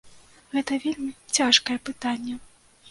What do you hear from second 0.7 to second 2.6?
вельмі цяжкае пытанне.